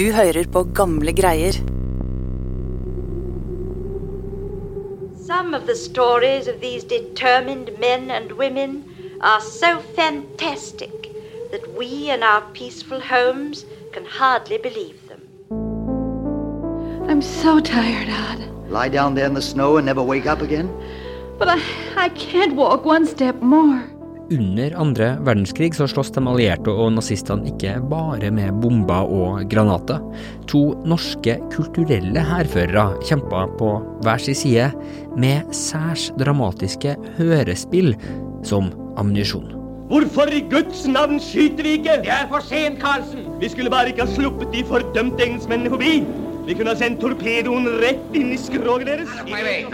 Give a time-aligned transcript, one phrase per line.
[0.00, 1.52] Du hører på gamle greier.
[5.26, 8.84] Some of the stories of these determined men and women
[9.20, 11.10] are so fantastic
[11.50, 15.20] that we in our peaceful homes can hardly believe them.
[17.06, 18.48] I'm so tired, Dad.
[18.70, 20.70] Lie down there in the snow and never wake up again?
[21.38, 21.60] But I,
[21.96, 23.89] I can't walk one step more.
[24.30, 29.98] Under andre verdenskrig så slåss de allierte og nazistene ikke bare med bomber og granater.
[30.52, 33.72] To norske kulturelle hærførere kjempa på
[34.06, 34.68] hver sin side
[35.18, 37.96] med særs dramatiske hørespill
[38.46, 38.70] som
[39.00, 39.50] ammunisjon.
[39.90, 41.98] Hvorfor i Guds navn skyter vi ikke?
[42.06, 43.26] Det er for sent, Karlsen.
[43.42, 46.04] Vi skulle bare ikke ha sluppet de fordømte engelskmennene forbi.
[46.46, 49.10] Vi kunne ha sendt torpedoen rett inn i skroget deres.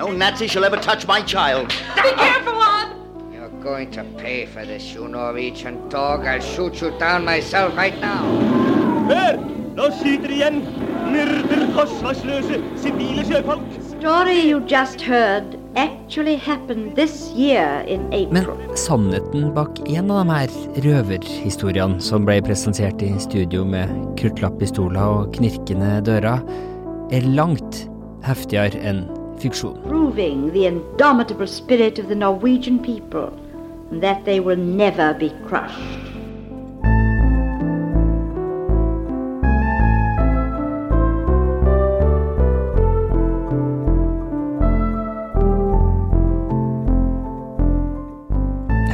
[0.01, 1.69] No Nazi shall ever touch my child.
[2.01, 2.55] Be careful,
[3.66, 6.24] going to pay for this, you Norwegian dog.
[6.24, 8.23] I'll shoot you down myself right now.
[9.11, 9.38] Hør!
[9.77, 10.61] Nå skyter de igjen.
[11.11, 13.65] Myrder forsvarsløse sivile sjøfolk.
[13.91, 18.76] Story you just heard actually happened this year in Men April.
[18.79, 20.54] sannheten bak en av de her
[20.85, 26.45] røverhistoriene som ble presentert i studio med kruttlapppistoler og knirkende dører,
[27.10, 27.82] er langt
[28.29, 29.02] heftigere enn
[29.43, 29.82] fiksjon.
[29.91, 33.29] Proving the indomitable spirit of the Norwegian people
[33.92, 36.06] that they will never be crushed.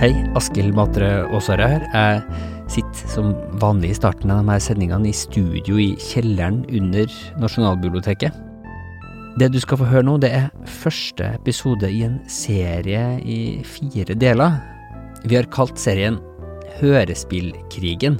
[0.02, 1.82] Hei, Askild Matre Aasare her.
[1.94, 2.22] Jeg
[2.66, 7.06] sitter som vanlig i starten av de her sendingene i studio i kjelleren under
[7.38, 8.34] Nasjonalbiblioteket.
[9.38, 14.18] Det du skal få høre nå, det er første episode i en serie i fire
[14.18, 14.58] deler.
[15.22, 16.18] Vi har kalt serien
[16.80, 18.18] Hørespillkrigen.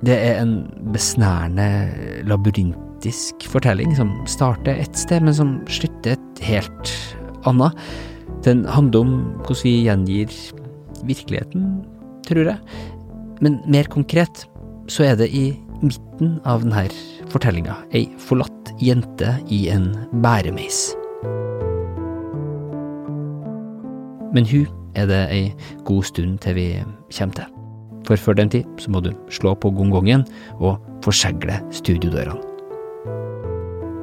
[0.00, 0.54] Det er en
[0.94, 1.66] besnærende,
[2.24, 6.94] labyrintisk fortelling som starter et sted, men som slutter et helt
[7.48, 7.76] annet.
[8.46, 9.12] Den handler om
[9.44, 10.32] hvordan vi gjengir
[11.04, 11.68] virkeligheten,
[12.24, 12.58] tror jeg.
[13.44, 14.46] Men mer konkret
[14.88, 16.88] så er det i midten av denne
[17.32, 19.92] fortellinga ei forlatt jente i en
[20.24, 20.90] bæremeis.
[24.32, 25.42] Men hun er det ei
[25.84, 26.68] god stund til vi
[27.16, 27.56] kommer til.
[28.06, 30.24] For før den tid så må du slå på gongongen
[30.58, 32.40] og forsegle studiodørene.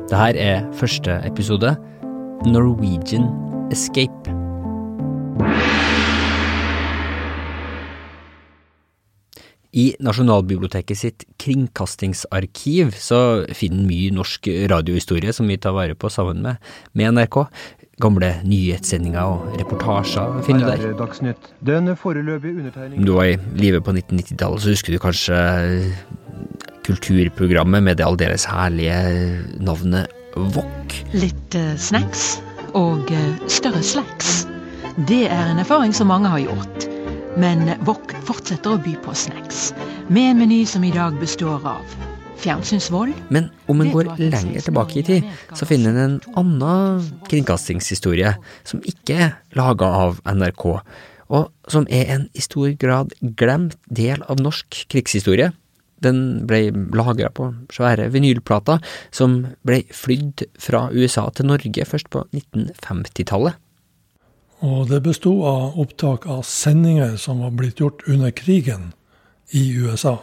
[0.07, 1.75] Dette er første episode,
[2.47, 3.27] Norwegian
[3.71, 4.37] Escape.
[9.77, 13.19] I Nasjonalbiblioteket sitt kringkastingsarkiv så
[13.51, 16.63] finner en mye norsk radiohistorie som vi tar vare på sammen med,
[16.97, 17.43] med NRK.
[17.97, 21.79] Gamle nyhetssendinger og reportasjer finner du der.
[22.93, 25.39] Om du var i live på 1990-tallet, så husker du kanskje
[26.85, 28.99] kulturprogrammet med det aldeles herlige
[29.57, 30.13] navnet
[30.53, 30.93] Wok.
[31.17, 32.37] Litt eh, snacks
[32.77, 34.43] og eh, større slacks.
[35.09, 36.85] Det er en erfaring som mange har gjort.
[37.41, 39.71] Men Wok fortsetter å by på snacks,
[40.09, 41.97] med en meny som i dag består av
[43.33, 48.81] Men om en går lenger tilbake i tid, så finner en en annen kringkastingshistorie som
[48.85, 50.65] ikke er laga av NRK,
[51.29, 55.51] og som er en i stor grad glemt del av norsk krigshistorie.
[56.03, 62.23] Den ble lagra på svære vinylplater som ble flydd fra USA til Norge først på
[62.31, 63.57] 1950-tallet.
[64.65, 68.91] Og det bestod av opptak av sendinger som var blitt gjort under krigen
[69.53, 70.17] i USA.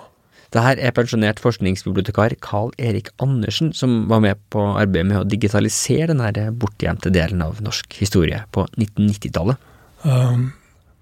[0.55, 5.27] Det her er pensjonert forskningsbibliotekar Carl Erik Andersen som var med på arbeidet med å
[5.27, 9.59] digitalisere denne bortgjemte delen av norsk historie på 1990-tallet.
[10.07, 10.53] Um,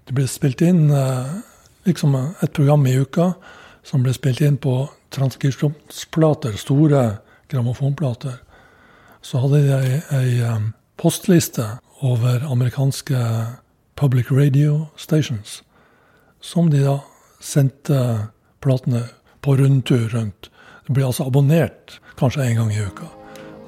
[0.07, 1.29] Det ble spilt inn eh,
[1.87, 3.33] liksom et program i uka
[3.87, 7.03] som ble spilt inn på transkripsjonsplater, store
[7.51, 8.41] grammofonplater.
[9.23, 13.19] Så hadde de ei um, postliste over amerikanske
[13.95, 15.61] public radio stations,
[16.41, 16.97] som de da
[17.39, 17.99] sendte
[18.63, 19.05] platene
[19.43, 20.49] på rundtur rundt.
[20.87, 23.09] Det ble altså abonnert kanskje en gang i uka.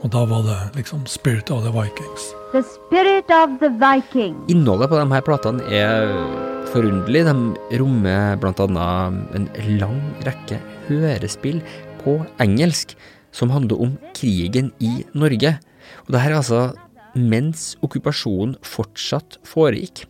[0.03, 2.29] Og da var det liksom Spirit of the Vikings.
[2.53, 4.37] The spirit of the Viking.
[4.51, 6.11] Innholdet på de her platene er
[6.69, 7.25] forunderlig.
[7.25, 9.49] De rommer annet en
[9.79, 11.61] lang rekke hørespill
[12.03, 12.93] på engelsk
[13.35, 15.57] som handler om krigen i Norge.
[16.05, 16.63] Og det her er altså
[17.15, 20.05] mens okkupasjonen fortsatt foregikk.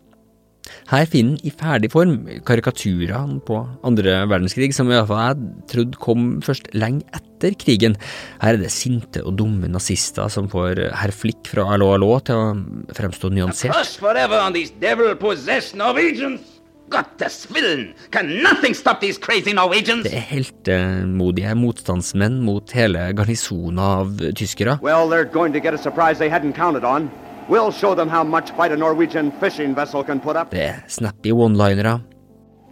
[0.90, 5.68] Her finner han i ferdig form karikaturene på andre verdenskrig, som i hvert fall jeg
[5.72, 7.98] trodde kom først lenge etter krigen.
[8.42, 12.42] Her er det sinte og dumme nazister som får herr Flick fra Allo Allo til
[12.42, 13.74] å fremstå nyansert.
[13.74, 16.52] Trust forever on these devil-possessed Norwegians!
[16.90, 17.96] Gottes Willen!
[18.12, 20.06] Can nothing stop these crazy Norwegians?
[20.06, 24.78] Det er heltemodige motstandsmenn mot hele garnisonen av tyskere.
[24.86, 27.10] Well, they're going to get a surprise they hadn't counted on.
[27.48, 30.50] We'll show them how much fight a Norwegian fishing vessel can put up.
[30.52, 32.00] Det er snappy one-linere.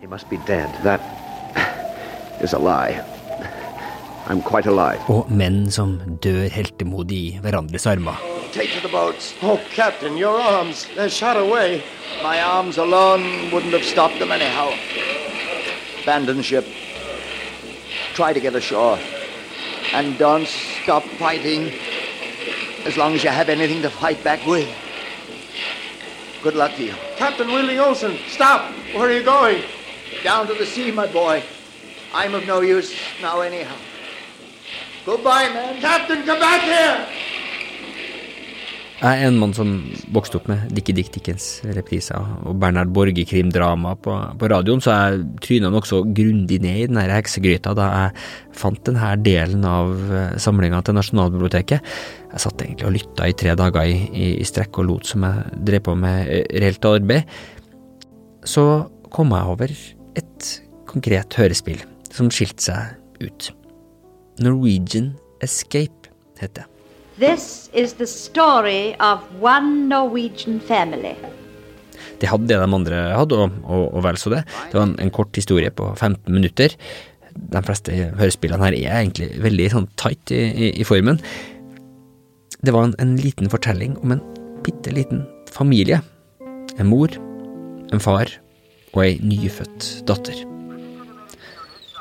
[0.02, 0.70] He must be dead.
[0.84, 1.00] That
[2.42, 3.04] is a lie.
[4.28, 5.00] I'm quite alive.
[5.08, 8.18] Og menn som dør heltemodig i hverandres armer.
[8.52, 9.34] Take to the boats.
[9.44, 10.88] Oh, Captain, your arms.
[10.96, 11.84] They're shot away.
[12.24, 14.72] My arms alone wouldn't have stopped them anyhow.
[16.02, 16.66] Abandon ship.
[18.16, 18.98] Try to get ashore.
[19.94, 21.72] And don't stop fighting
[22.85, 24.69] as long as you have anything to fight back with.
[26.41, 26.94] Good luck to you.
[27.15, 28.74] Captain Willie Olsen, stop!
[28.94, 29.63] Where are you going?
[30.24, 31.44] Down to the sea, my boy.
[32.13, 33.75] I'm of no use now anyhow.
[35.06, 35.80] Goodbye, man.
[35.81, 37.23] Captain, come back here!
[39.01, 39.72] Jeg er en mann som
[40.16, 45.24] vokste opp med Dickie Dick Dickens repriser og Bernhard Borge-krimdrama på, på, radioen, så jeg
[45.44, 48.25] tryna nokså grundig ned i den heksegryta da jeg
[48.60, 51.94] fant denne delen av eh, samlinga til Nasjonalbiblioteket.
[52.31, 55.25] Jeg satt egentlig og lytta i tre dager i, i, i strekk og lot som
[55.28, 57.40] jeg drev på med eh, reelt arbeid.
[58.48, 58.68] Så
[59.13, 59.74] kom jeg over
[60.22, 60.51] et
[60.90, 61.81] konkret hørespill
[62.13, 63.50] som skilte seg ut.
[64.44, 66.73] Norwegian Escape heter det.
[67.19, 71.13] This is the story of one Norwegian family.
[72.19, 74.44] De hadde det de andre hadde, og, og, og vel så det.
[74.71, 76.74] Det var en, en, kort historie på 15 minutter.
[77.33, 81.21] De fleste hørespillene her er egentlig veldig sånn tight i, i, i formen.
[82.63, 84.24] Det var en, en, liten fortelling om en
[84.66, 86.01] bitte liten familie.
[86.80, 87.13] En mor,
[87.94, 88.31] en far
[88.94, 90.53] og ei nyfødt datter.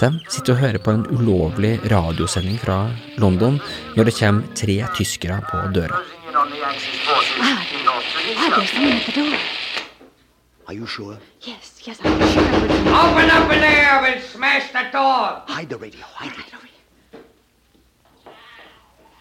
[0.03, 2.91] De sitter og hører på en ulovlig radiosending fra
[3.23, 3.61] London
[3.97, 6.01] når det kommer tre tyskere på døra.
[10.67, 11.19] Are you sure?
[11.47, 12.45] Yes, yes, I'm sure.
[13.03, 15.43] Open up in there, we'll smash the door.
[15.49, 16.55] Hide the radio, hide it.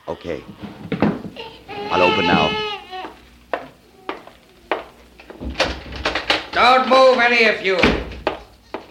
[0.07, 0.43] Okay.
[1.91, 2.49] I'll open now.
[6.51, 7.77] Don't move, any of you.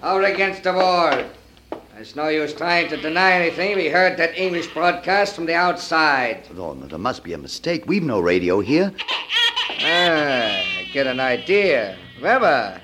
[0.02, 1.39] Out against the wall.
[2.00, 3.76] There's no use trying to deny anything.
[3.76, 6.48] We heard that English broadcast from the outside.
[6.56, 7.84] Oh, no, there must be a mistake.
[7.86, 8.90] We've no radio here.
[9.82, 10.62] Ah,
[10.94, 11.98] get an idea.
[12.16, 12.80] Remember,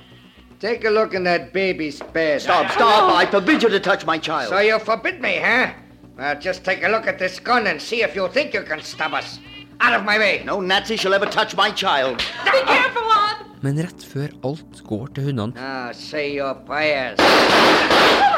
[0.60, 2.42] take a look in that baby's bed.
[2.42, 3.10] Stop, stop.
[3.10, 4.50] I forbid you to touch my child.
[4.50, 5.72] So you forbid me, huh?
[6.19, 8.82] Well, just take a look at this gun and see if you think you can
[8.82, 9.38] stop us.
[9.80, 10.42] Out of my way.
[10.44, 12.19] No Nazi shall ever touch my child.
[12.44, 13.46] Be careful, Odd.
[13.62, 17.16] Men rett før alt går til hundene Now, say your prayers.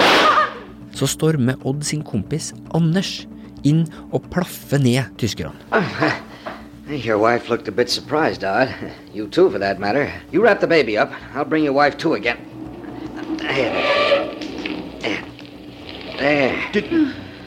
[0.99, 3.29] så stormer Odd sin kompis Anders
[3.67, 5.55] inn og plaffer ned tyskerne.
[6.89, 8.73] Your wife looked a bit surprised, Odd.
[9.13, 10.11] You too, for that matter.
[10.33, 11.13] You wrap the baby up.
[11.35, 12.39] I'll bring your wife too again.
[13.37, 14.35] There.
[15.01, 15.25] There.
[16.19, 16.69] There.
[16.73, 16.89] Did,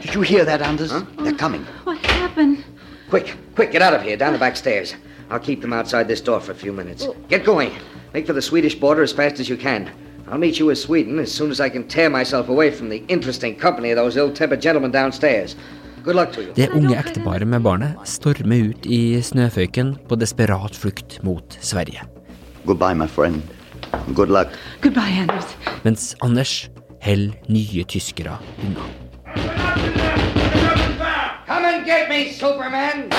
[0.01, 0.91] did you hear that, Anders?
[0.91, 1.05] Huh?
[1.19, 1.65] They're coming.
[1.85, 2.63] What happened?
[3.09, 4.93] Quick, quick, get out of here, down the back stairs.
[5.31, 7.07] I'll keep them outside this door for a few minutes.
[7.27, 7.71] Get going.
[8.13, 9.89] Make for the Swedish border as fast as you can.
[10.31, 13.03] I'll meet you in Sweden as soon as I can tear myself away from the
[13.09, 15.57] interesting company of those ill-tempered gentlemen downstairs.
[16.03, 16.53] Good luck to you.
[16.55, 22.07] Det unge ekteparet med barnet stormer ut i snøføyken på desperat flukt mot Sverige.
[22.65, 23.41] Goodbye, my friend.
[24.15, 24.47] Good luck.
[24.81, 25.57] Goodbye, Anders.
[25.83, 26.69] Mens Anders
[27.03, 28.87] holder nye tyskere unna.
[31.47, 33.09] Come and get me, Superman!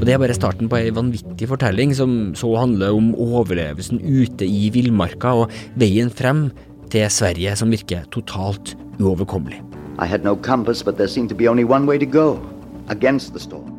[0.00, 4.46] Og det er bare starten på ei vanvittig fortelling som så handler om overlevelsen ute
[4.48, 6.46] i villmarka og veien frem
[6.88, 9.60] til Sverige som virker totalt uoverkommelig.
[10.00, 12.40] I had no compass, but there seemed to be only one way to go.
[12.88, 13.76] Against the storm.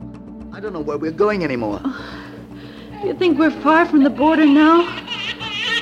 [0.54, 1.82] I don't know where we're going anymore.
[3.04, 4.86] You think we're far from the border now?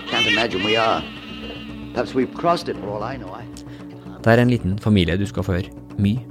[0.07, 1.03] Can't imagine we are.
[1.93, 3.35] Perhaps we've crossed it for all I know.
[3.35, 3.43] I...
[4.23, 6.23] Det er en liten familie du skal få høre mye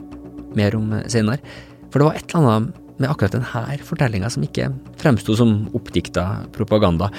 [0.57, 1.45] mer om senere.
[1.93, 6.27] For det var et eller annet med akkurat denne fortellinga som ikke fremsto som oppdikta
[6.53, 7.11] propaganda.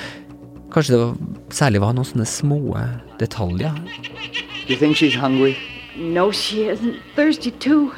[0.74, 1.14] Kanskje det var,
[1.50, 2.60] særlig var noen sånne små
[3.20, 3.74] detaljer.
[4.70, 5.56] You think she's hungry?
[5.98, 7.02] No, she isn't.
[7.16, 7.92] Thirsty, too.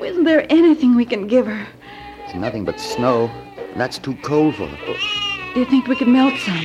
[0.00, 1.66] Isn't there anything we can give her?
[2.24, 3.28] It's nothing but snow.
[3.76, 4.96] That's too cold for her.
[5.54, 6.64] Do you think we could melt some?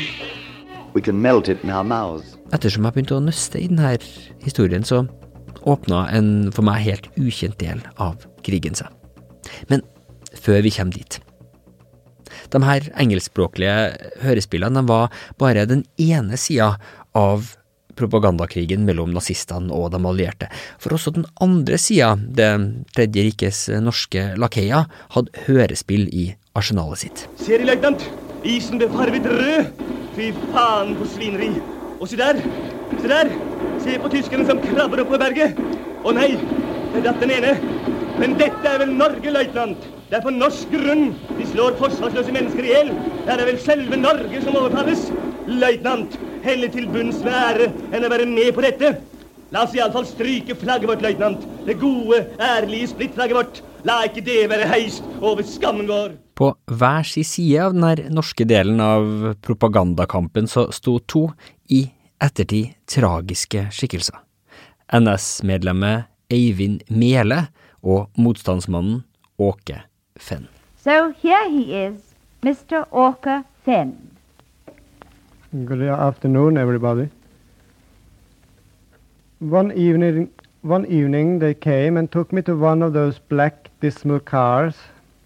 [0.93, 2.37] We can melt it in our mouths.
[2.53, 3.97] Ettersom jeg begynte å nøste i denne
[4.45, 5.03] historien, så
[5.67, 8.87] åpna en for meg helt ukjent del av krigen seg.
[9.67, 9.83] Men
[10.45, 11.19] før vi kommer dit.
[12.53, 13.75] De her engelskspråklige
[14.23, 16.75] hørespillene var bare den ene sida
[17.17, 17.55] av
[17.95, 20.49] propagandakrigen mellom nazistene og de allierte.
[20.83, 22.51] For også den andre sida, Det
[22.95, 24.85] tredje rikes norske lakeier,
[25.15, 27.27] hadde hørespill i arsenalet sitt.
[27.39, 28.03] Serieløytnant,
[28.43, 29.71] Isen ble farvet rød.
[30.15, 31.49] Fy faen for svineri.
[31.99, 32.39] Og se der.
[33.01, 33.31] Se der.
[33.83, 35.57] Se på tyskerne som krabber opp på berget.
[36.05, 36.35] Å nei,
[36.93, 37.55] det datt den ene.
[38.15, 39.87] Men dette er vel Norge, løytnant.
[40.09, 42.91] Det er på norsk grunn de slår forsvarsløse mennesker i hjel.
[43.25, 45.09] Det er vel selve Norge som overfalles.
[45.49, 48.93] Løytnant, heller til bunns med ære enn å være med på dette.
[49.53, 51.43] La oss iallfall stryke flagget vårt, løytnant.
[51.67, 53.59] Det gode, ærlige splittflagget vårt.
[53.85, 56.15] La ikke det være heist over skammen vår.
[56.35, 61.27] På hver sin side av den norske delen av propagandakampen så sto to
[61.71, 61.83] i
[62.23, 64.17] ettertid tragiske skikkelser.
[64.95, 67.45] NS-medlemmet Eivind Mele
[67.85, 69.03] og motstandsmannen
[69.37, 69.83] Åke
[70.17, 70.47] Fenn.
[70.81, 72.85] So here he is, Mr.
[72.91, 73.93] Åke Fenn.
[75.51, 77.07] Good afternoon, everybody.
[79.39, 80.29] One evening,
[80.61, 84.75] one evening they came and took me to one of those black, dismal cars,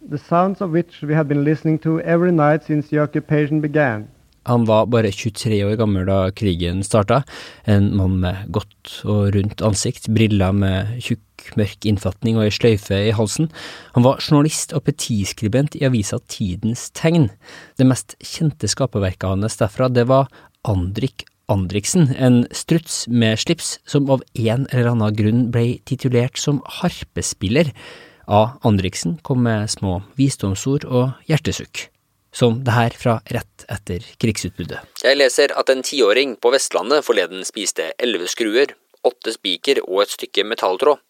[0.10, 4.08] the sounds of which we had been listening to every night since the occupation began.
[4.44, 7.24] Han var bare 23 år gammel da krigen starta,
[7.66, 11.22] en mann med godt og rundt ansikt, briller med tjukk,
[11.58, 13.50] mørk innfatning og ei sløyfe i halsen.
[13.96, 17.30] Han var journalist og petiskribent i avisa Tidens Tegn.
[17.80, 20.30] Det mest kjente skaperverket hans derfra, det var
[20.68, 26.62] Andrik Andriksen, en struts med slips som av en eller annen grunn ble titulert som
[26.80, 27.72] harpespiller.
[28.30, 28.52] A.
[28.62, 31.88] Andriksen kom med små visdomsord og hjertesukk
[32.32, 34.86] som det her fra rett etter krigsutbruddet.
[35.02, 38.76] Jeg leser at en tiåring på Vestlandet forleden spiste elleve skruer,
[39.06, 41.02] åtte spiker og et stykke metalltråd.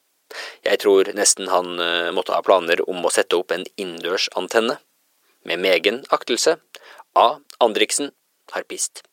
[0.67, 1.75] Jeg tror nesten han
[2.15, 4.79] måtte ha planer om å sette opp en innendørs antenne.
[5.47, 6.57] Med megen aktelse.
[7.17, 7.29] A.
[7.63, 8.11] Andriksen,
[8.53, 9.03] harpist.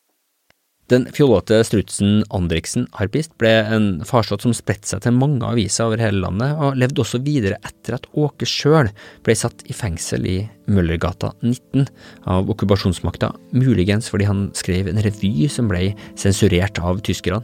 [0.87, 5.99] Den fjollete strutsen Andriksen, harpist, ble en farsott som spredte seg til mange aviser over
[5.99, 8.87] hele landet, og levde også videre etter at Åke sjøl
[9.27, 10.37] ble satt i fengsel i
[10.71, 11.89] Møllergata 19
[12.31, 17.43] av okkupasjonsmakta, muligens fordi han skrev en revy som ble sensurert av tyskerne.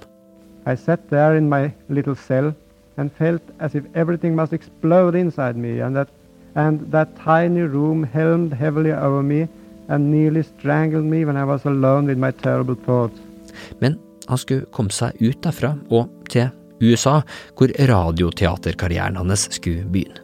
[0.63, 2.53] I sat there in my little cell
[2.97, 6.09] and felt as if everything must explode inside me, and that,
[6.55, 9.47] and that tiny room helmed heavily over me
[9.89, 13.19] and nearly strangled me when I was alone with my terrible thoughts.
[13.79, 16.49] Men han skulle komme seg ut derfra og til
[16.83, 17.21] USA,
[17.57, 20.19] hvor radioteaterkarrieren hans skulle begynne.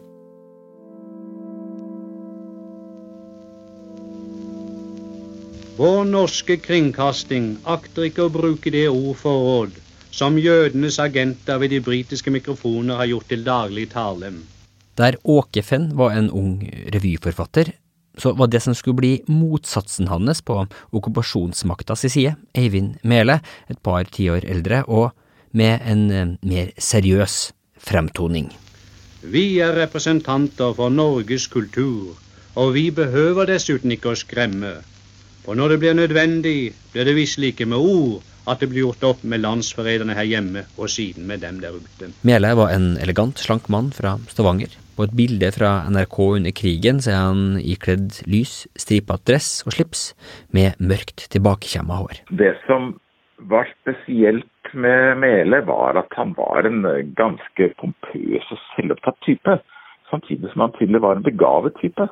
[5.80, 9.78] Vår norske kringkasting akter ikke å bruke det ord for råd
[10.20, 14.34] som jødenes agenter ved de britiske mikrofoner har gjort til daglig tale.
[15.00, 16.60] Der Åke Fenn var en ung
[16.94, 17.72] revyforfatter,
[18.20, 20.58] så var det som skulle bli motsatsen hans på
[20.92, 23.40] okkupasjonsmaktas si side, Eivind Mele,
[23.72, 25.14] et par tiår eldre, og
[25.56, 28.52] med en mer seriøs fremtoning.
[29.24, 32.18] Vi er representanter for Norges kultur,
[32.60, 34.82] og vi behøver dessuten ikke å skremme.
[35.46, 39.04] For når det blir nødvendig, blir det visselig ikke med ord at det blir gjort
[39.12, 42.12] opp med landsforræderne her hjemme, og siden med dem der ute.
[42.28, 44.76] Mele var en elegant, slank mann fra Stavanger.
[44.96, 49.76] På et bilde fra NRK under krigen ser er han ikledd lys, stripet dress og
[49.78, 50.10] slips
[50.56, 52.24] med mørkt tilbakekjemma hår.
[52.42, 52.98] Det som
[53.48, 56.84] var spesielt med Mele, var at han var en
[57.16, 59.60] ganske pompøs og selvopptatt type.
[60.12, 62.10] Samtidig som han tydelig var en begavet type.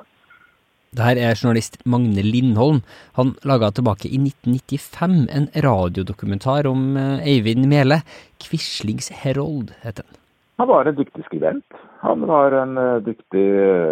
[0.95, 2.79] Det her er journalist Magne Lindholm.
[3.17, 8.01] Han laga tilbake i 1995 en radiodokumentar om Eivind Mele.
[8.39, 10.07] 'Quislings Herold' het den.
[10.57, 11.65] Han var en dyktig skribent.
[12.01, 13.45] Han var en uh, dyktig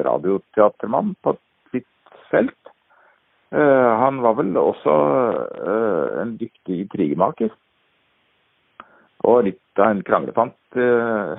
[0.06, 1.36] radioteatermann på
[1.72, 1.88] sitt
[2.32, 2.58] felt.
[3.56, 4.94] Han var vel også
[6.20, 7.54] en dyktig intrigemaker.
[9.24, 10.76] Og litt av en kranglefant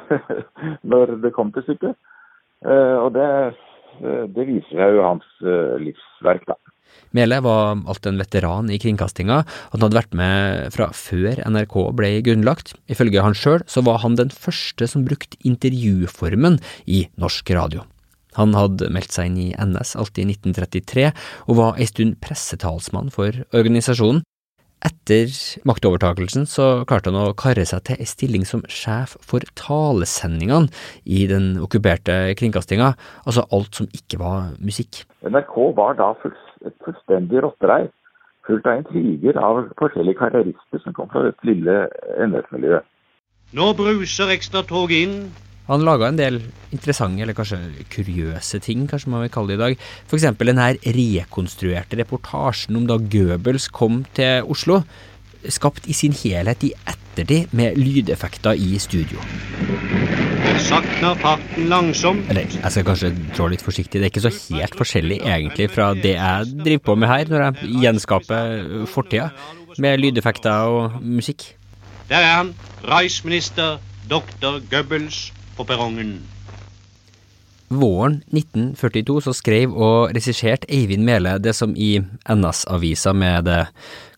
[0.92, 1.98] når det kom til stykket.
[2.64, 3.26] og det,
[4.02, 5.26] det viser seg jo hans
[5.82, 6.58] livsverk, da.
[7.16, 9.40] Mele var alt en veteran i kringkastinga,
[9.72, 12.74] han hadde vært med fra før NRK ble grunnlagt.
[12.92, 17.84] Ifølge han sjøl så var han den første som brukte intervjuformen i norsk radio.
[18.36, 21.10] Han hadde meldt seg inn i NS alt i 1933,
[21.48, 24.24] og var ei stund pressetalsmann for organisasjonen.
[24.86, 25.32] Etter
[25.66, 30.70] maktovertakelsen så klarte han å karre seg til ei stilling som sjef for talesendingene
[31.02, 32.92] i den okkuperte kringkastinga,
[33.26, 35.02] altså alt som ikke var musikk.
[35.26, 37.88] NRK var da et fullstendig rotterei,
[38.46, 41.88] fullt av intriger av forskjellige karrierister som kom fra dette lille
[42.28, 42.86] NS-miljøet.
[43.56, 45.18] Nå bruser ekstratoget inn.
[45.66, 46.38] Han laga en del
[46.70, 47.58] interessante, eller kanskje
[47.90, 49.84] kuriøse ting, kanskje man vil kalle det i dag.
[50.06, 54.82] For eksempel den her rekonstruerte reportasjen om da Goebbels kom til Oslo,
[55.50, 59.18] skapt i sin helhet i ettertid med lydeffekter i studio.
[60.66, 62.30] Sakna farten langsomt.
[62.30, 64.00] Eller, jeg skal kanskje trå litt forsiktig.
[64.00, 67.44] Det er ikke så helt forskjellig egentlig fra det jeg driver på med her, når
[67.44, 69.30] jeg gjenskaper fortida
[69.82, 71.50] med lydeffekter og musikk.
[72.08, 72.54] Der er han,
[72.86, 73.80] Reisminister
[74.10, 74.60] dr.
[74.70, 76.18] Goebbels på perrongen.
[77.68, 81.96] Våren 1942 så skrev og regisserte Eivind Mele det som i
[82.30, 83.64] NS-avisa med det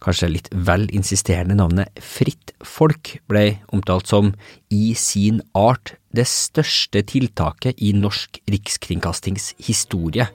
[0.05, 4.35] kanskje litt vel insisterende navnet Fritt Folk ble omtalt som
[4.69, 10.29] i sin art det største tiltaket i norsk rikskringkastings historie.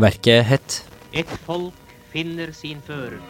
[0.00, 0.80] Verket het
[1.12, 1.76] Et folk
[2.14, 3.20] finner sin fører.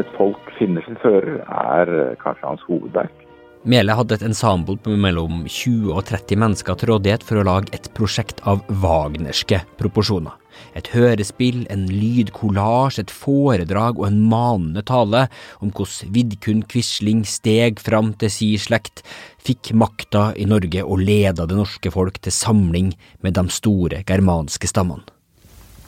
[0.00, 3.17] Et folk finner sin fører er kanskje hans hovedverk.
[3.66, 7.72] Mele hadde et ensemble på mellom 20 og 30 mennesker til rådighet for å lage
[7.74, 10.36] et prosjekt av wagnerske proporsjoner.
[10.78, 15.26] Et hørespill, en lydkollasj, et foredrag og en manende tale
[15.62, 19.02] om hvordan Vidkun Quisling steg fram til si slekt,
[19.42, 22.94] fikk makta i Norge og leda det norske folk til samling
[23.26, 25.06] med de store germanske stammene.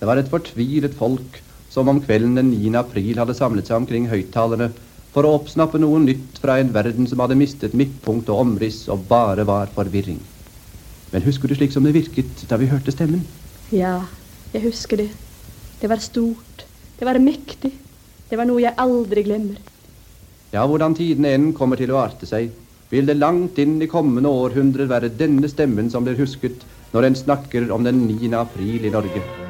[0.00, 2.74] Det var et fortvilet folk som om kvelden den 9.
[2.80, 4.72] april hadde samlet seg omkring høyttalerne
[5.14, 9.06] for å oppsnappe noe nytt fra en verden som hadde mistet midtpunkt og omriss og
[9.10, 10.20] bare var forvirring.
[11.10, 13.24] Men husker du slik som det virket da vi hørte stemmen?
[13.74, 14.04] Ja,
[14.54, 15.10] jeg husker det.
[15.80, 16.64] Det var stort.
[16.98, 17.72] Det var mektig.
[18.30, 19.58] Det var noe jeg aldri glemmer.
[20.54, 22.50] Ja, hvordan tidene enn kommer til å arte seg,
[22.90, 27.20] vil det langt inn i kommende århundrer være denne stemmen som blir husket når en
[27.22, 28.34] snakker om den 9.
[28.38, 29.49] april i Norge.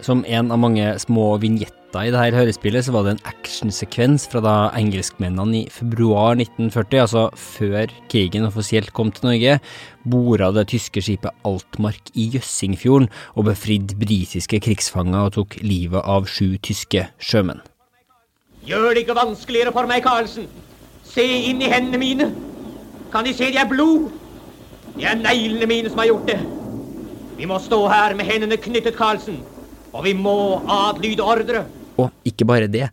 [0.00, 4.40] Som en av mange små vignetter i dette hørespillet, så var det en actionsekvens fra
[4.44, 9.58] da engelskmennene i februar 1940, altså før krigen offisielt kom til Norge,
[10.08, 16.30] bora det tyske skipet Altmark i Jøssingfjorden og befridde britiske krigsfanger og tok livet av
[16.30, 17.60] sju tyske sjømenn.
[18.64, 20.48] Gjør det ikke vanskeligere for meg, Karlsen.
[21.04, 22.32] Se inn i hendene mine.
[23.12, 24.08] Kan De se det er blod?
[24.96, 26.40] Det er neglene mine som har gjort det.
[27.36, 29.40] Vi må stå her med hendene knyttet, Karlsen.
[29.90, 30.36] Og vi må
[30.70, 31.64] adlyde ordre.
[31.98, 32.88] Og ikke bare det.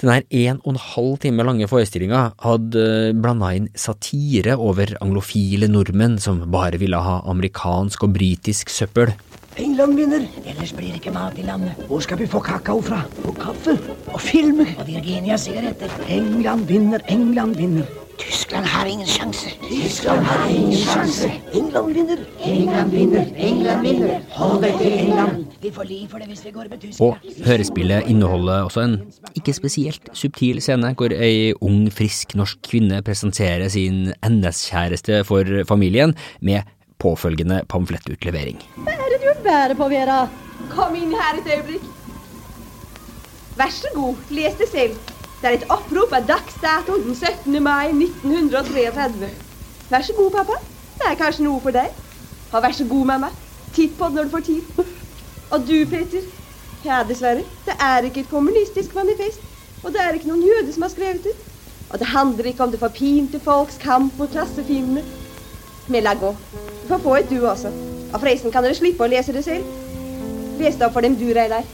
[0.00, 2.86] Denne en og en halv time lange forestillinga hadde
[3.22, 9.14] blanda inn satire over anglofile nordmenn som bare ville ha amerikansk og britisk søppel.
[9.56, 11.78] England vinner, ellers blir det ikke mat i landet.
[11.86, 13.04] Hvor skal vi få kakao fra?
[13.22, 13.76] Og kaffe?
[14.10, 14.72] Og filmer?
[14.80, 15.92] Og Virginia-sigaretter?
[16.10, 17.86] England vinner, England vinner.
[18.18, 19.54] Tyskland har ingen sjanse.
[19.62, 21.30] Tyskland har ingen sjanse.
[21.54, 22.26] England vinner.
[22.42, 23.30] England vinner.
[23.36, 24.20] England vinner.
[24.30, 25.53] Hold deg til England.
[25.64, 28.96] Vi får liv for det hvis vi går med tusen Og hørespillet inneholder også en
[29.32, 36.12] ikke spesielt subtil scene hvor ei ung, frisk norsk kvinne presenterer sin NS-kjæreste for familien
[36.44, 36.68] med
[37.00, 38.60] påfølgende pamflettutlevering.
[38.84, 40.18] Hva er det du bærer på, Vera?
[40.74, 41.86] Kom inn her et øyeblikk.
[43.56, 44.98] Vær så god, les det selv.
[45.40, 47.56] Det er et opprop av dagsdato den 17.
[47.64, 49.32] mai 1933.
[49.88, 50.60] Vær så god, pappa.
[51.00, 51.88] Det er kanskje noe for deg.
[52.52, 53.32] Og vær så god, mamma.
[53.72, 54.84] Titt på det når du får tid.
[55.50, 56.24] Og du, Peter,
[56.84, 57.44] Ja, dessverre.
[57.64, 59.40] Det er ikke et kommunistisk manifest.
[59.82, 61.32] Og det er ikke noen jøde som har skrevet det.
[61.90, 65.04] Og det handler ikke om det forpinte folks kamp mot klassefiendene.
[65.88, 66.34] Men la gå.
[66.82, 67.72] Du får få et, du også.
[68.12, 69.64] Og forresten kan dere slippe å lese det selv.
[70.60, 71.64] Les det opp for dem du, Reidar.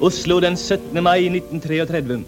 [0.00, 1.02] Oslo den 17.
[1.02, 2.22] mai 1933.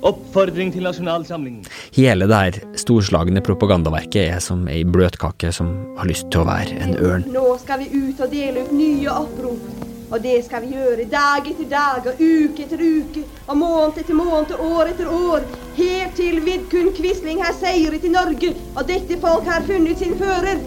[0.00, 1.66] Oppfordring til nasjonalsamlingen.
[1.92, 6.80] Hele det her storslagne propagandaverket er som ei bløtkake som har lyst til å være
[6.80, 7.28] en ørn.
[7.34, 9.86] Nå skal vi ut og dele ut nye opprop.
[10.10, 14.16] Og det skal vi gjøre dag etter dag og uke etter uke og måned etter
[14.18, 15.46] måned og år etter år.
[15.76, 20.58] Helt til Vidkun Quisling har seiret i Norge og dette folk har funnet sin fører.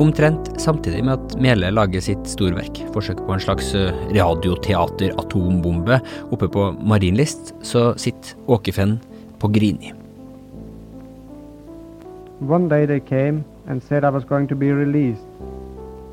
[0.00, 3.74] Omtrent samtidig med at Mele lager sitt storverk, forsøk på en slags
[4.16, 5.98] radioteater-atombombe
[6.32, 8.96] oppe på Marienlyst, så sitter Åke-Fenn
[9.42, 9.92] på Grini.
[12.40, 15.26] One day they came and said I was going to be released.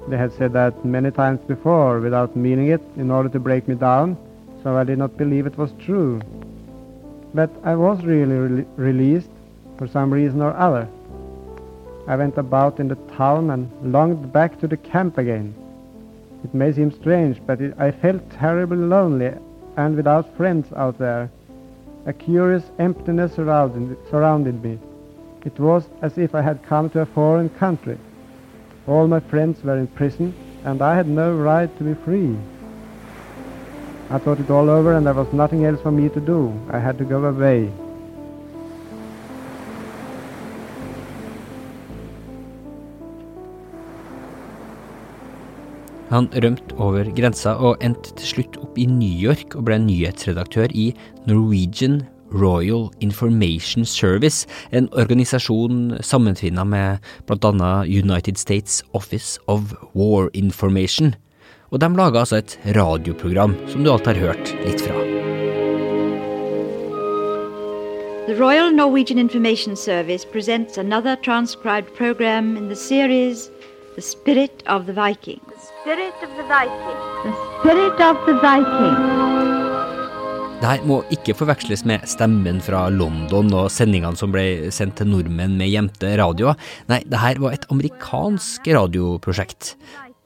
[0.10, 3.76] They had said that many times before without meaning it in order to break me
[3.76, 4.18] down,
[4.64, 6.20] so I did not believe it was true.
[7.34, 9.32] But I was really re released
[9.78, 10.90] for some reason or other.
[12.08, 15.54] I went about in the town and longed back to the camp again.
[16.44, 19.34] It may seem strange, but it, I felt terribly lonely
[19.76, 21.30] and without friends out there.
[22.06, 24.80] A curious emptiness surrounded, surrounded me.
[25.44, 27.98] It was as if I had come to a foreign country.
[28.88, 32.38] All my friends were in prison, and I had no right to be free.
[34.10, 36.58] I thought it all over, and there was nothing else for me to do.
[36.70, 37.70] I had to go away.
[46.08, 50.72] Han rømte over grensa og endte til slutt opp i New York og ble nyhetsredaktør
[50.72, 50.94] i
[51.28, 57.84] Norwegian Royal Information Service, en organisasjon sammenfinna med bl.a.
[57.84, 61.16] United States Office of War Information.
[61.72, 64.96] Og de laga altså et radioprogram som du alt har hørt litt fra.
[68.28, 73.50] The Royal Norwegian Information Service presents another transcribed program in the series
[73.98, 75.42] The Spirit of the Viking.
[75.50, 76.98] The Spirit of the Viking.
[77.24, 78.98] The Spirit of the Viking.
[80.62, 85.58] Dette må ikke forveksles med stemmen fra London og sendingene som ble sendt til nordmenn
[85.58, 86.62] med gjemte radioer.
[86.94, 89.74] Nei, dette var et amerikansk radioprosjekt.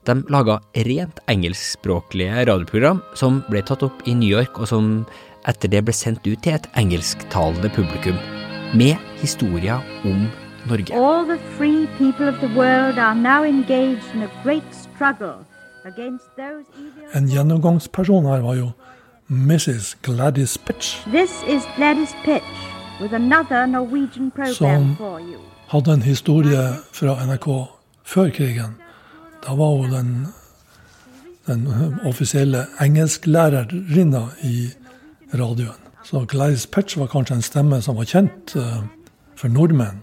[0.03, 0.59] De laga
[0.91, 4.93] rent engelskspråklige radioprogram som ble tatt opp i New York, og som
[5.47, 8.19] etter det ble sendt ut til et engelsktalende publikum,
[8.75, 10.27] med historier om
[10.69, 10.91] Norge.
[10.91, 15.45] All the free people of the world are now engaged in a great struggle
[15.85, 17.03] against those evil...
[17.13, 18.71] En gjennomgangsperson her var jo
[19.27, 19.97] Mrs.
[20.01, 21.03] Gladys Pitch,
[21.75, 22.43] Gladys Pitch
[23.01, 24.97] with another Norwegian program som
[25.67, 27.47] hadde en historie fra NRK
[28.03, 28.75] før krigen.
[29.47, 30.27] Da var hun den,
[31.47, 31.67] den
[32.05, 34.69] offisielle engelsklærerinna i
[35.33, 35.79] radioen.
[36.03, 38.83] Så Gladys Pitch var kanskje en stemme som var kjent eh,
[39.35, 40.01] for nordmenn.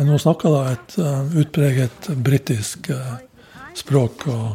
[0.00, 3.16] Men hun snakka da et eh, utpreget britisk eh,
[3.76, 4.54] språk, og,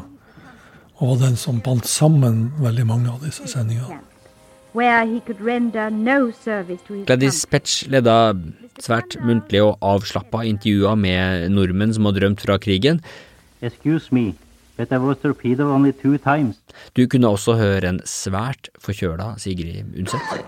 [0.98, 4.00] og var den som bandt sammen veldig mange av disse sendingene.
[4.74, 8.34] Where he could render no service to his Gladys Petch leda
[8.82, 13.04] svært muntlige og avslappa intervjuer med nordmenn som hadde rømt fra krigen.
[13.62, 14.34] Excuse me,
[14.80, 16.58] but I was torpedoed only two times.
[16.98, 20.42] Du kunne også høre en svært forkjøla Sigrid Undset.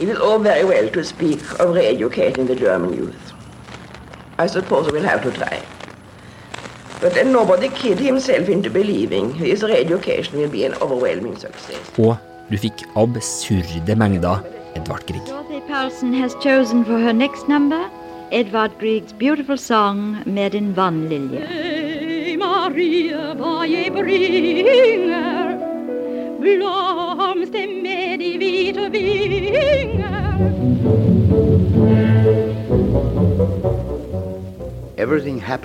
[0.00, 3.32] It is all very well to speak of re-educating the German youth.
[4.38, 5.60] I suppose we'll have to try.
[7.00, 11.82] But then nobody kid himself into believing his re-education will be an overwhelming success.
[11.98, 12.14] Og
[12.50, 14.38] du fikk absurde mengder
[14.78, 15.26] Edvard Grieg.
[15.26, 17.90] Dorothy Paulson has chosen for her next number
[18.30, 21.42] Edvard Grieg's beautiful song Med en vannlilje.
[22.38, 25.47] Maria, hva jeg bringer,
[26.40, 30.08] blomster med de hvite vinger.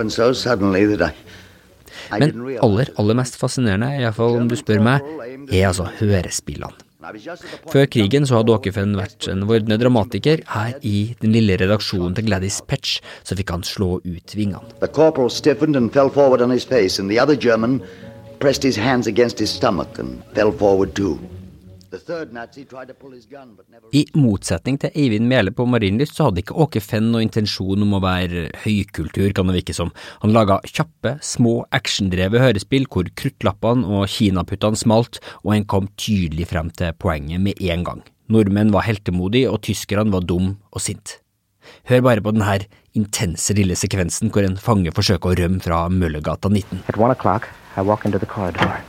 [0.08, 1.14] So suddenly that
[2.10, 5.04] I, I Men aller, aller mest fascinerende, iallfall om du spør meg,
[5.50, 6.84] er altså hørespillene.
[7.68, 10.40] Før krigen så hadde Åkefen vært en vordende dramatiker.
[10.48, 14.64] Her i den lille redaksjonen til Gladys Petch så fikk han slå ut vingene.
[18.44, 21.18] Pressed his hands against his stomach and fell forward too.
[21.90, 23.86] The third Nazi tried to pull his gun, but never.
[23.96, 27.96] I motsetning til Eivind Mele på Marienlyst, så hadde ikke Åke Fenn noen intensjon om
[27.96, 29.94] å være høykultur, kan det virke som.
[30.20, 36.50] Han laga kjappe, små, actiondrevet hørespill hvor kruttlappene og kinaputtene smalt, og en kom tydelig
[36.52, 38.06] frem til poenget med en gang.
[38.28, 41.16] Nordmenn var heltemodige, og tyskerne var dum og sint.
[41.88, 42.60] Hør bare på denne
[42.92, 46.84] intense lille sekvensen hvor en fange forsøker å rømme fra Møllergata 19.
[46.92, 47.16] At one
[47.76, 48.82] I walk into the corridor.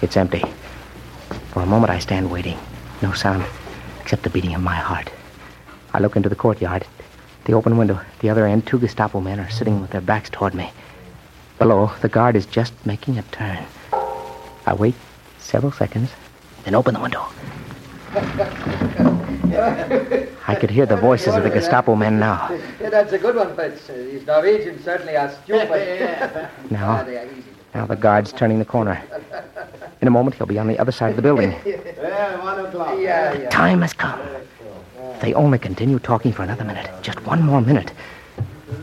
[0.00, 0.44] It's empty.
[1.50, 2.58] For a moment, I stand waiting.
[3.02, 3.44] No sound
[4.00, 5.10] except the beating of my heart.
[5.92, 6.86] I look into the courtyard.
[7.44, 10.54] The open window, the other end, two Gestapo men are sitting with their backs toward
[10.54, 10.70] me.
[11.58, 13.64] Below, the guard is just making a turn.
[14.64, 14.94] I wait
[15.38, 16.10] several seconds,
[16.64, 17.26] then open the window.
[20.46, 22.48] I could hear the voices of the Gestapo men now.
[22.92, 23.88] Yeah, that's a good one, Fitz.
[23.88, 26.50] Uh, These Norwegians certainly are stupid.
[26.70, 27.02] Now,
[27.74, 29.02] now the guard's turning the corner.
[30.02, 31.52] In a moment, he'll be on the other side of the building.
[31.64, 32.98] yeah, one o'clock.
[33.00, 33.48] Yeah, yeah.
[33.48, 34.20] Time has come.
[35.22, 36.90] They only continue talking for another minute.
[37.00, 37.92] Just one more minute.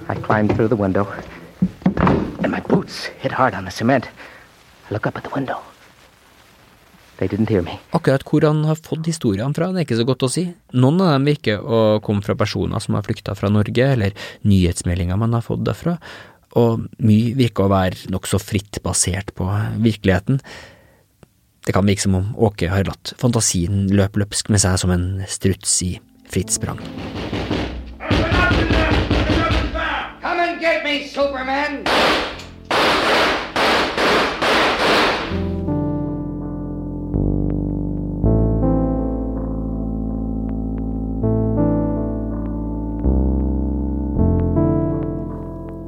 [0.08, 1.06] I climb through the window,
[2.42, 4.08] and my boots hit hard on the cement.
[4.90, 5.62] I look up at the window.
[7.20, 7.76] They didn't hear me.
[7.92, 10.46] Akkurat hvor han har fått historiene fra, det er ikke så godt å si.
[10.72, 14.16] Noen av dem virker å komme fra personer som har flykta fra Norge, eller
[14.48, 15.98] nyhetsmeldinger man har fått derfra,
[16.60, 19.50] og mye virker å være nokså fritt basert på
[19.84, 20.40] virkeligheten.
[21.68, 25.10] Det kan virke som om Åke har latt fantasien løpe løpsk med seg som en
[25.28, 25.98] struts i
[26.32, 26.80] fritt sprang.
[30.24, 31.84] Come and get me, Superman!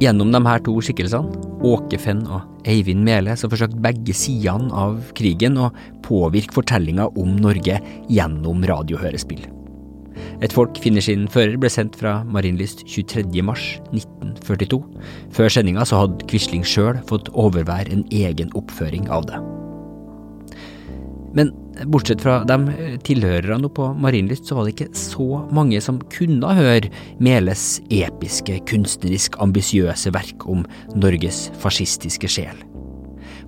[0.02, 1.30] Gjennom de her to skikkelsene,
[1.62, 5.70] Åke Fenn og Eivind Mele, så forsøkte begge sidene av krigen å
[6.02, 7.78] påvirke fortellinga om Norge
[8.10, 9.46] gjennom radiohørespill.
[10.42, 14.82] Et folk finner sin fører ble sendt fra Marienlyst 23.3.1942.
[15.38, 19.38] Før sendinga så hadde Quisling sjøl fått overvære en egen oppføring av det.
[21.38, 21.54] Men
[21.92, 26.92] bortsett fra de tilhørerne på Marienlyst, så var det ikke så mange som kunne høre
[27.24, 32.60] Meles episke, kunstnerisk ambisiøse verk om Norges fascistiske sjel.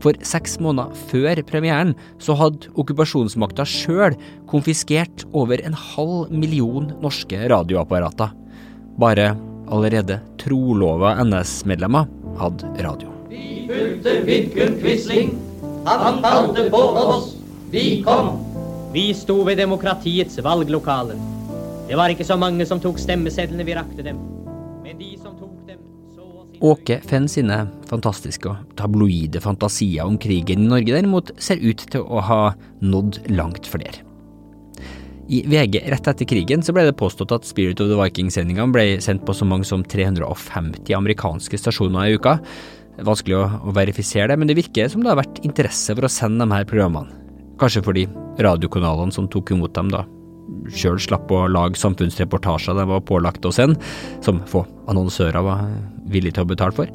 [0.04, 4.18] For seks måneder før premieren så hadde okkupasjonsmakta sjøl
[4.52, 8.34] konfiskert over en halv million norske radioapparater.
[9.00, 9.32] Bare
[9.72, 12.10] allerede trolova NS-medlemmer
[12.42, 13.14] hadde radio.
[13.32, 15.38] Vi fulgte Vidkun Quisling.
[15.88, 17.32] Han kalte på oss.
[17.74, 18.28] Vi kom.
[18.94, 21.18] Vi sto ved demokratiets valglokaler.
[21.88, 24.20] Det var ikke så mange som tok stemmesedlene vi rakte dem.
[24.84, 25.80] Men de som tok dem,
[26.14, 26.28] så
[26.70, 32.06] Åke Fenn sine fantastiske og tabloide fantasier om krigen i Norge derimot ser ut til
[32.06, 32.38] å ha
[32.86, 34.06] nådd langt flere.
[35.34, 38.86] I VG rett etter krigen så ble det påstått at Spirit of the Viking-sendingene ble
[39.02, 42.38] sendt på så mange som 350 amerikanske stasjoner i uka.
[43.02, 46.16] Vanskelig å, å verifisere det, men det virker som det har vært interesse for å
[46.22, 47.23] sende de her programmene.
[47.62, 48.08] Kanskje fordi
[48.42, 50.04] radiokanalene som tok imot dem da
[50.74, 53.80] sjøl slapp å lage samfunnsreportasjer de var pålagt å sende,
[54.26, 55.68] som få annonsører var
[56.12, 56.92] villige til å betale for.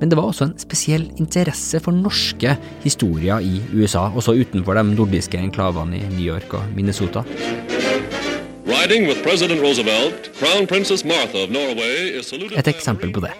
[0.00, 4.84] Men det var også en spesiell interesse for norske historier i USA, også utenfor de
[4.94, 7.24] nordiske enklavene i New York og Minnesota.
[12.60, 13.34] Et eksempel på det.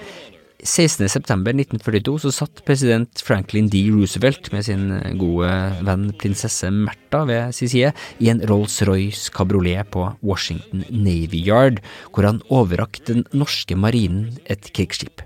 [0.64, 3.82] 16.9.1942 så satt president Franklin D.
[3.94, 5.50] Roosevelt med sin gode
[5.86, 11.80] venn prinsesse Märtha ved sin side i en Rolls-Royce kabriolet på Washington Navy Yard,
[12.12, 15.24] hvor han overrakte den norske marinen et krigsskip.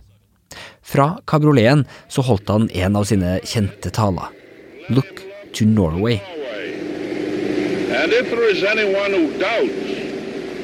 [0.85, 4.31] Fra kabrioleten så holdt han en av sine kjente taler.
[4.89, 6.21] Look to Norway.
[7.95, 9.95] And if there is anyone who doubts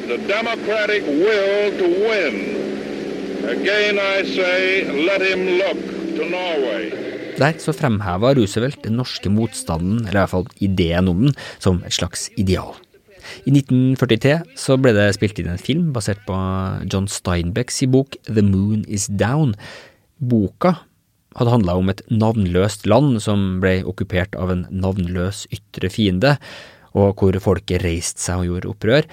[0.06, 2.59] the democratic will to win,
[3.48, 5.80] again I say, let him look
[6.16, 6.90] to Norway.
[7.40, 11.80] Der så fremheva Roosevelt den norske motstanden, eller i hvert fall ideen om den, som
[11.86, 12.74] et slags ideal.
[13.46, 16.36] I 1943 så ble det spilt inn en film basert på
[16.90, 19.54] John Steinbecks bok The Moon Is Down.
[20.18, 20.74] Boka
[21.38, 26.36] hadde handla om et navnløst land som ble okkupert av en navnløs ytre fiende,
[26.92, 29.10] og hvor folket reiste seg og gjorde opprør.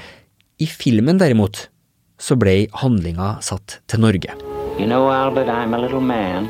[0.58, 1.68] I filmen derimot
[2.20, 4.34] så ble handlinga satt til Norge.
[4.80, 6.50] You know, Albert, I'm a little man,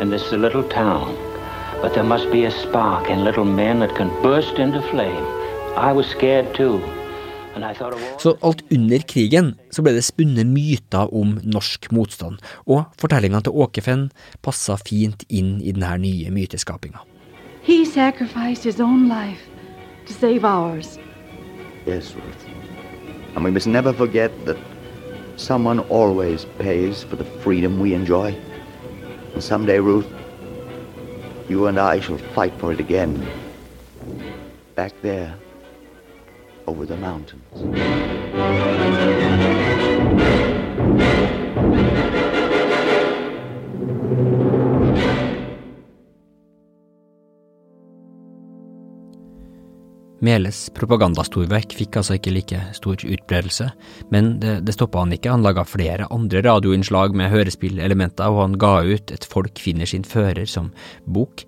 [0.00, 1.16] and this is a little town.
[1.82, 5.24] But there must be a spark in little men that can burst into flame.
[5.76, 6.80] I was scared too.
[8.18, 13.56] Så alt under krigen så ble det spunnet myter om norsk motstand, og fortellinga til
[13.64, 14.04] Åkefen
[14.44, 17.02] passa fint inn i denne nye myteskapinga.
[17.62, 19.42] He sacrificed his own life
[20.06, 20.98] to save ours.
[21.86, 22.46] Yes, Ruth.
[23.34, 24.56] And we must never forget that
[25.38, 28.36] someone always pays for the freedom we enjoy.
[29.34, 30.06] And someday, Ruth,
[31.48, 33.26] you and I shall fight for it again.
[34.74, 35.34] Back there,
[36.66, 37.42] over the mountains.
[50.28, 53.70] Meles propagandastorverk fikk altså ikke like stor utbredelse,
[54.12, 55.32] men det, det stoppa han ikke.
[55.32, 60.04] Han laga flere andre radioinnslag med hørespillelementer, og han ga ut Et folk finner sin
[60.04, 60.72] fører som
[61.06, 61.46] bok.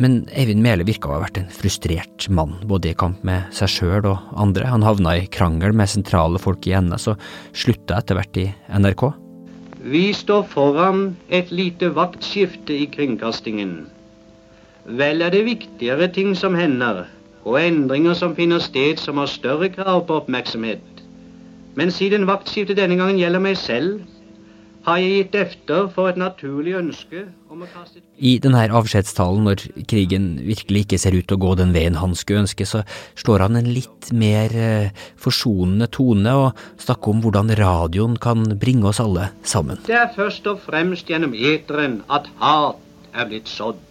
[0.00, 3.68] Men Eivind Mele virka å ha vært en frustrert mann, både i kamp med seg
[3.68, 4.66] sjøl og andre.
[4.72, 7.20] Han havna i krangel med sentrale folk i NS, og
[7.52, 8.48] slutta etter hvert i
[8.80, 9.10] NRK.
[9.92, 13.76] Vi står foran et lite vaktskifte i kringkastingen.
[15.00, 17.04] Vel er det viktigere ting som hender,
[17.44, 21.04] og endringer som finner sted som har større krav på oppmerksomhet.
[21.78, 24.00] Men siden vaktskiftet denne gangen gjelder meg selv,
[24.86, 29.64] har jeg gitt efter for et naturlig ønske om å kaste I denne avskjedstalen, når
[29.90, 32.80] krigen virkelig ikke ser ut til å gå den veien han skulle ønske, så
[33.20, 38.88] slår han en litt mer eh, forsonende tone og snakker om hvordan radioen kan bringe
[38.88, 39.82] oss alle sammen.
[39.88, 42.80] Det er først og fremst gjennom eteren at hat
[43.12, 43.89] er blitt sådd.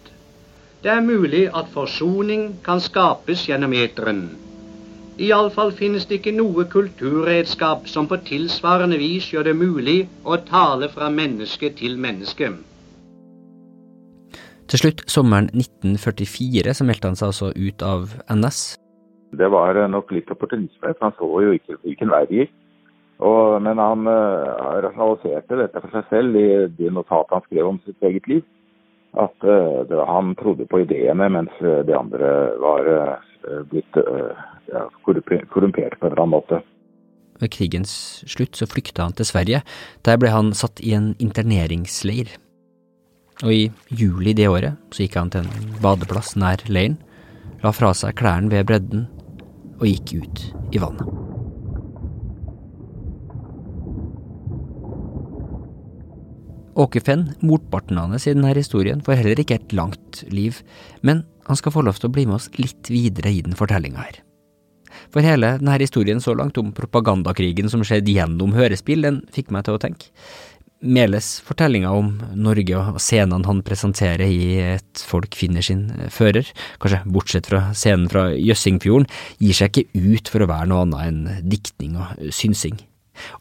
[0.80, 4.22] Det er mulig at forsoning kan skapes gjennom eteren.
[5.20, 10.88] Iallfall finnes det ikke noe kulturredskap som på tilsvarende vis gjør det mulig å tale
[10.88, 12.48] fra menneske til menneske.
[14.72, 18.60] Til slutt, sommeren 1944, så meldte han seg altså ut av NS.
[19.36, 22.54] Det var eh, nok litt opportunisme, for han så jo ikke hvilken vei det gikk.
[23.20, 26.46] Og, men han uh, rasjonaliserte dette for seg selv i
[26.78, 28.46] de notatene han skrev om sitt eget liv.
[29.18, 32.90] At uh, det, han trodde på ideene, mens de andre var
[33.70, 36.60] blitt ja, korrumpert på en eller annen måte.
[37.40, 37.92] Ved krigens
[38.28, 39.62] slutt så flykta han til Sverige.
[40.04, 42.36] Der ble han satt i en interneringsleir.
[43.40, 46.98] Og i juli det året så gikk han til en badeplass nær leiren,
[47.64, 49.08] la fra seg klærne ved bredden
[49.80, 50.46] og gikk ut
[50.76, 51.19] i vannet.
[56.78, 60.60] Åke Fenn, motparten hans i denne historien, får heller ikke et langt liv,
[61.02, 64.04] men han skal få lov til å bli med oss litt videre i den fortellinga
[64.04, 64.20] her.
[65.10, 69.66] For hele denne historien så langt om propagandakrigen som skjedde gjennom hørespill, den fikk meg
[69.66, 70.10] til å tenke.
[70.80, 76.46] Meles fortellinga om Norge og scenene han presenterer i Et folk finner sin fører,
[76.80, 79.10] kanskje bortsett fra scenen fra Jøssingfjorden,
[79.42, 82.78] gir seg ikke ut for å være noe annet enn diktning og synsing.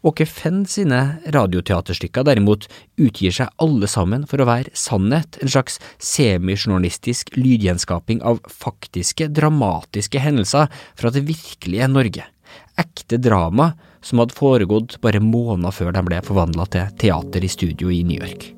[0.01, 2.67] Åke Fenn sine radioteaterstykker derimot
[2.99, 10.21] utgir seg alle sammen for å være sannhet, en slags semijournalistisk lydgjenskaping av faktiske, dramatiske
[10.23, 12.27] hendelser fra det virkelige Norge.
[12.79, 17.91] Ekte drama som hadde foregått bare måneder før de ble forvandla til teater i studio
[17.93, 18.53] i New York.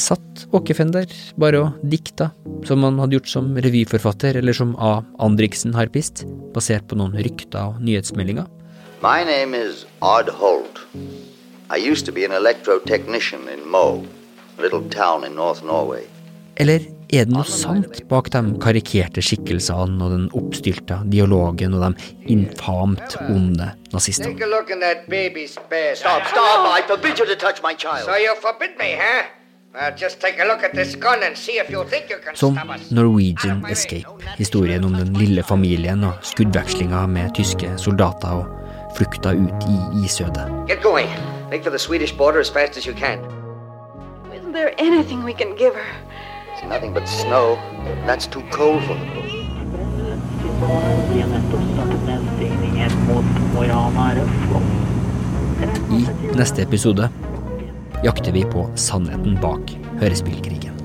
[0.00, 2.30] Satt Åke Fenn der bare og dikta,
[2.66, 5.02] som han hadde gjort som revyforfatter eller som A.
[5.22, 6.24] Andriksen harpist,
[6.56, 8.48] basert på noen rykter og nyhetsmeldinger?
[9.02, 10.78] My name is Odd Holt.
[11.68, 14.06] I used to be an electrotechnician in Mo,
[14.58, 16.06] a little town in North Norway.
[16.56, 22.14] Eller er det noe sant bak de karikerte skikkelsene og den oppstylta dialogen og de
[22.30, 24.36] infamt onde nazistene?
[24.36, 25.98] Take a look in that baby's bed.
[25.98, 26.70] Stop, stop!
[26.70, 28.06] I forbid you to touch my child.
[28.06, 29.26] So you forbid me, huh?
[29.74, 32.36] Well, just take a look at this gun and see if you think you can
[32.36, 32.54] Som.
[32.90, 34.06] Norwegian Escape,
[34.38, 38.61] historien om den lille familien og skuddvekslinga med tyske soldater og
[38.96, 40.46] flukta ut i isødet.
[40.68, 41.08] Get going.
[41.50, 43.18] Make for the Swedish border as fast as you can.
[44.34, 45.90] Isn't there anything we can give her?
[46.52, 47.58] It's nothing but snow.
[48.06, 49.32] That's too cold for the boat.
[55.92, 57.08] I neste episode
[58.04, 60.81] jakter vi på sannheten bak hørespillkrigen.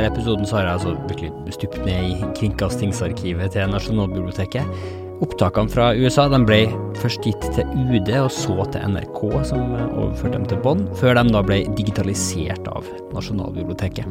[0.00, 4.84] Denne episoden har jeg altså virkelig stupt ned i kringkastingsarkivet til Nasjonalbiblioteket.
[5.20, 6.60] Opptakene fra USA de ble
[6.96, 11.34] først gitt til UD og så til NRK, som overførte dem til bånd, før de
[11.34, 14.08] da ble digitalisert av Nasjonalbiblioteket.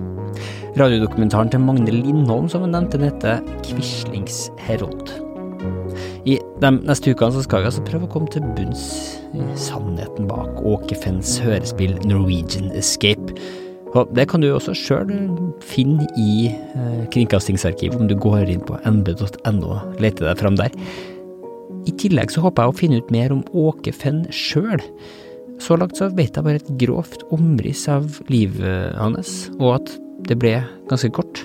[0.77, 5.15] Radiodokumentaren til Magne Lindholm som jeg nevnte, heter Quislings Herod.
[6.29, 8.85] I de neste ukene så skal vi altså prøve å komme til bunns
[9.33, 13.33] i sannheten bak Åke Fens hørespill Norwegian Escape.
[13.97, 15.09] Og det kan du også sjøl
[15.65, 20.71] finne i eh, Kringkastingsarkivet, om du går inn på nb.no og leter deg fram der.
[21.89, 24.81] I tillegg så håper jeg å finne ut mer om Åke Fenn sjøl.
[25.59, 29.87] Så langt så vet jeg bare et grovt omriss av livet hans, og at
[30.29, 30.53] det ble
[30.91, 31.35] ganske kort.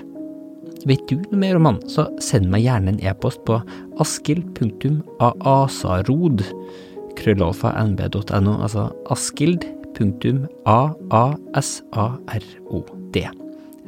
[0.85, 3.55] Vet du noe mer om han, så send meg gjerne en e-post på
[4.03, 6.39] askild.aasarod
[7.15, 9.63] krøllalfa nb.no, altså askild
[9.95, 10.37] punktum
[10.69, 11.25] a-a-s-a-r-o-d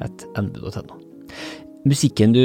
[0.04, 0.96] at nb.no.
[1.88, 2.42] Musikken du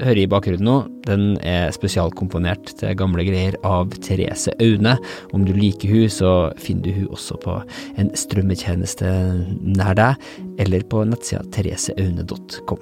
[0.00, 4.94] hører i bakgrunnen nå, den er spesialkomponert til gamle greier av Therese Aune.
[5.36, 7.58] Om du liker hun, så finner du hun også på
[8.00, 9.10] en strømmetjeneste
[9.76, 10.28] nær deg,
[10.62, 12.80] eller på nettsida thereseaune.com.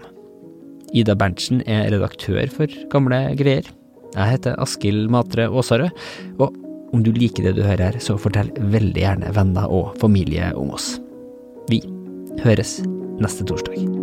[0.95, 3.67] Ida Berntsen er redaktør for Gamle greier.
[4.15, 5.91] Jeg heter Askild Matre Aasarød,
[6.39, 6.55] og
[6.95, 10.71] om du liker det du hører her, så fortell veldig gjerne venner og familie om
[10.77, 10.95] oss.
[11.71, 11.83] Vi
[12.45, 12.79] høres
[13.19, 13.94] neste torsdag.